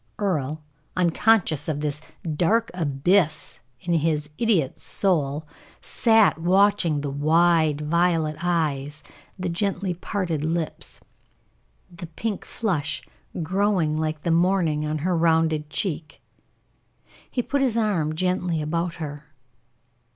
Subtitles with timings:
[0.17, 0.63] Earle,
[0.97, 2.01] unconscious of this
[2.35, 5.47] dark abyss in his idol's soul,
[5.79, 9.03] sat watching the wide, violet eyes,
[9.37, 11.01] the gently parted lips,
[11.95, 13.03] the pink flush
[13.43, 16.19] growing like the morning on her rounded cheek.
[17.29, 19.25] He put his arm gently about her.